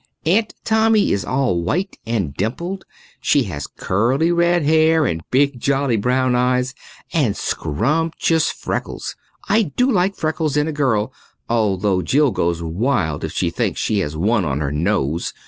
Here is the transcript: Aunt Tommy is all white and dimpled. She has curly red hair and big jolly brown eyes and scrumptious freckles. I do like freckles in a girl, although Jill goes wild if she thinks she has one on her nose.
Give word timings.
Aunt 0.25 0.55
Tommy 0.63 1.11
is 1.11 1.23
all 1.23 1.61
white 1.61 1.99
and 2.07 2.33
dimpled. 2.33 2.85
She 3.21 3.43
has 3.43 3.67
curly 3.67 4.31
red 4.31 4.63
hair 4.63 5.05
and 5.05 5.21
big 5.29 5.59
jolly 5.59 5.95
brown 5.95 6.33
eyes 6.33 6.73
and 7.13 7.37
scrumptious 7.37 8.49
freckles. 8.49 9.15
I 9.47 9.71
do 9.75 9.91
like 9.91 10.15
freckles 10.15 10.57
in 10.57 10.67
a 10.67 10.71
girl, 10.73 11.13
although 11.47 12.01
Jill 12.01 12.31
goes 12.31 12.63
wild 12.63 13.23
if 13.23 13.31
she 13.31 13.51
thinks 13.51 13.79
she 13.79 13.99
has 13.99 14.17
one 14.17 14.43
on 14.43 14.59
her 14.59 14.71
nose. 14.71 15.35